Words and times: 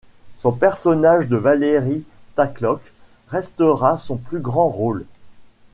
Son 0.35 0.51
personnage 0.53 1.27
de 1.27 1.37
Valerie 1.37 2.03
Tatlock 2.33 2.81
restera 3.27 3.99
son 3.99 4.17
plus 4.17 4.39
grand 4.39 4.67
rôle. 4.67 5.05